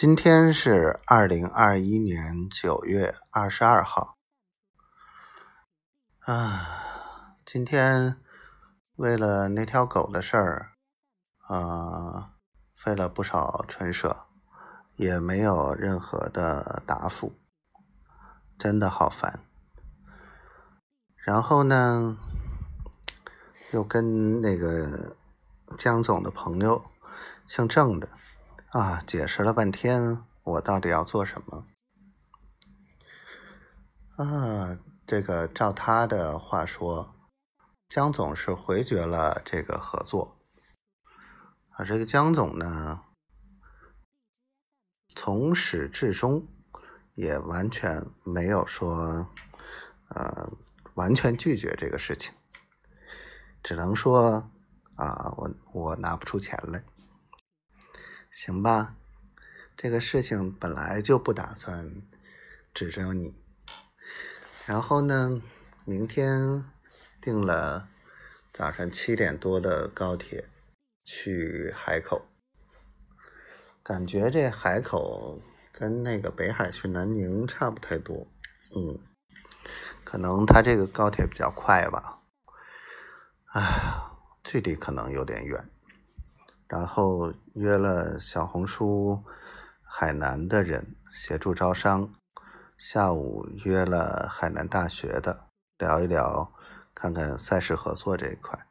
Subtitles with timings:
[0.00, 4.16] 今天是二零二一年九月二十二号。
[6.20, 8.16] 啊，今天
[8.94, 10.74] 为了那条狗的事儿，
[11.48, 12.34] 啊，
[12.76, 14.26] 费了不少唇舌，
[14.94, 17.32] 也没有任何的答复，
[18.56, 19.40] 真的好烦。
[21.16, 22.16] 然后呢，
[23.72, 25.16] 又跟那个
[25.76, 26.84] 江总的朋友，
[27.48, 28.08] 姓郑的。
[28.70, 31.66] 啊，解释了半天，我到底要做什么？
[34.16, 37.14] 啊，这个照他的话说，
[37.88, 40.36] 江总是回绝了这个合作。
[41.70, 43.00] 而这个江总呢，
[45.14, 46.46] 从始至终
[47.14, 49.26] 也完全没有说，
[50.08, 50.50] 呃，
[50.92, 52.34] 完全拒绝这个事情，
[53.62, 54.50] 只能说
[54.96, 56.84] 啊，我我拿不出钱来。
[58.40, 58.94] 行吧，
[59.76, 61.90] 这个事情本来就不打算
[62.72, 63.34] 指着你。
[64.64, 65.42] 然后呢，
[65.84, 66.64] 明天
[67.20, 67.88] 订了
[68.52, 70.48] 早上七点多的高铁
[71.04, 72.28] 去海口。
[73.82, 78.28] 感觉这海口跟那个北海去南宁差不太多，
[78.76, 79.00] 嗯，
[80.04, 82.20] 可能他这个高铁比较快吧。
[83.46, 84.00] 哎，
[84.44, 85.68] 距离可能有点远。
[86.68, 89.24] 然后约了小红书
[89.82, 92.12] 海南的人协助招商，
[92.76, 95.46] 下午约了海南大学的
[95.78, 96.52] 聊一聊，
[96.94, 98.66] 看看赛事合作这一块。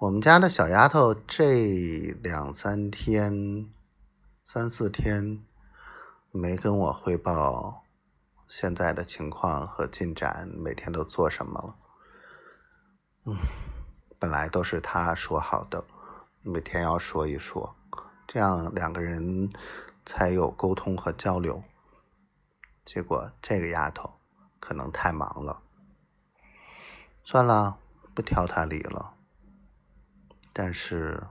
[0.00, 3.68] 我们家的小丫头这两三天、
[4.44, 5.44] 三四天
[6.32, 7.84] 没跟我汇报
[8.46, 11.76] 现在的情况和进展，每天都做什么了。
[13.26, 13.36] 嗯，
[14.18, 15.84] 本来都是她说好的。
[16.42, 17.76] 每天要说一说，
[18.26, 19.52] 这样两个人
[20.06, 21.62] 才有沟通和交流。
[22.86, 24.18] 结果这个丫头
[24.58, 25.62] 可能太忙了，
[27.22, 27.78] 算了，
[28.14, 29.14] 不挑她理了。
[30.52, 31.26] 但是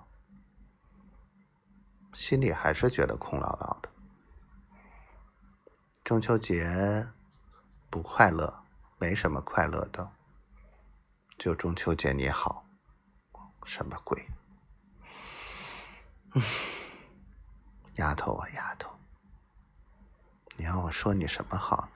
[2.14, 3.90] 心里还是觉得空落落的。
[6.04, 7.08] 中秋节
[7.90, 8.64] 不快乐，
[9.00, 10.12] 没什么快乐的，
[11.38, 12.66] 就中秋节你好，
[13.64, 14.28] 什么鬼？
[17.96, 18.90] 丫头啊，丫头，
[20.56, 21.90] 你要我说你什么好？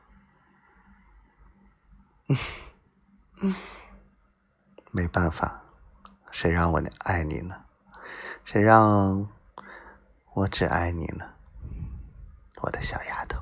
[2.28, 2.38] 嗯
[3.42, 3.56] 嗯，
[4.92, 5.62] 没办法，
[6.32, 7.66] 谁让我爱你呢？
[8.44, 9.30] 谁让
[10.34, 11.34] 我只爱你呢？
[12.62, 13.40] 我的小丫头。